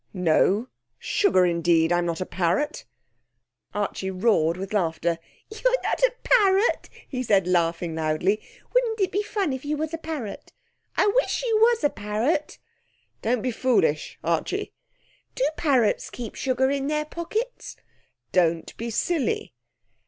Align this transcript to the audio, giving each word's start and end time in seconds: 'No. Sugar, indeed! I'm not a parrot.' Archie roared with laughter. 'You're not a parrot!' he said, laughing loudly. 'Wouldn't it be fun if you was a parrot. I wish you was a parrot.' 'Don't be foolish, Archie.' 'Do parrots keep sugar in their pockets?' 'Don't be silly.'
'No. 0.15 0.67
Sugar, 0.97 1.45
indeed! 1.45 1.91
I'm 1.91 2.07
not 2.07 2.19
a 2.21 2.25
parrot.' 2.25 2.85
Archie 3.75 4.09
roared 4.09 4.57
with 4.57 4.73
laughter. 4.73 5.19
'You're 5.51 5.81
not 5.83 5.99
a 5.99 6.11
parrot!' 6.23 6.89
he 7.07 7.21
said, 7.21 7.45
laughing 7.45 7.93
loudly. 7.93 8.41
'Wouldn't 8.73 8.99
it 8.99 9.11
be 9.11 9.21
fun 9.21 9.53
if 9.53 9.63
you 9.63 9.77
was 9.77 9.93
a 9.93 9.99
parrot. 9.99 10.53
I 10.97 11.05
wish 11.05 11.43
you 11.43 11.55
was 11.57 11.83
a 11.83 11.91
parrot.' 11.91 12.57
'Don't 13.21 13.43
be 13.43 13.51
foolish, 13.51 14.17
Archie.' 14.23 14.73
'Do 15.35 15.47
parrots 15.55 16.09
keep 16.09 16.33
sugar 16.33 16.71
in 16.71 16.87
their 16.87 17.05
pockets?' 17.05 17.75
'Don't 18.31 18.75
be 18.77 18.89
silly.' 18.89 19.53